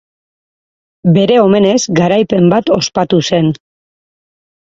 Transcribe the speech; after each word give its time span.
Bere 1.17 1.37
omenez 1.41 1.81
garaipen 1.99 2.49
bat 2.55 2.73
ospatu 2.77 3.21
zen. 3.29 3.53